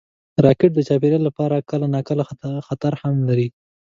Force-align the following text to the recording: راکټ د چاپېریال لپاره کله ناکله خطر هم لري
راکټ 0.45 0.71
د 0.75 0.79
چاپېریال 0.87 1.23
لپاره 1.25 1.65
کله 1.69 1.85
ناکله 1.95 2.23
خطر 2.67 2.91
هم 3.01 3.15
لري 3.29 3.47